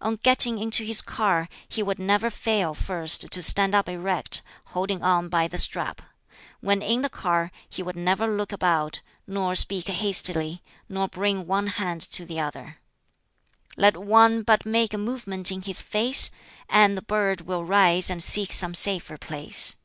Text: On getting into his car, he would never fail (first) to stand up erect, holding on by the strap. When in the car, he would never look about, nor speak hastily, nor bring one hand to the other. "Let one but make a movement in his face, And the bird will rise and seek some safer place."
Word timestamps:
On 0.00 0.16
getting 0.16 0.56
into 0.56 0.84
his 0.86 1.02
car, 1.02 1.46
he 1.68 1.82
would 1.82 1.98
never 1.98 2.30
fail 2.30 2.72
(first) 2.72 3.30
to 3.30 3.42
stand 3.42 3.74
up 3.74 3.90
erect, 3.90 4.40
holding 4.68 5.02
on 5.02 5.28
by 5.28 5.48
the 5.48 5.58
strap. 5.58 6.00
When 6.60 6.80
in 6.80 7.02
the 7.02 7.10
car, 7.10 7.52
he 7.68 7.82
would 7.82 7.94
never 7.94 8.26
look 8.26 8.52
about, 8.52 9.02
nor 9.26 9.54
speak 9.54 9.88
hastily, 9.88 10.62
nor 10.88 11.08
bring 11.08 11.46
one 11.46 11.66
hand 11.66 12.00
to 12.12 12.24
the 12.24 12.40
other. 12.40 12.78
"Let 13.76 13.98
one 13.98 14.44
but 14.44 14.64
make 14.64 14.94
a 14.94 14.96
movement 14.96 15.52
in 15.52 15.60
his 15.60 15.82
face, 15.82 16.30
And 16.70 16.96
the 16.96 17.02
bird 17.02 17.42
will 17.42 17.62
rise 17.62 18.08
and 18.08 18.24
seek 18.24 18.52
some 18.54 18.72
safer 18.74 19.18
place." 19.18 19.76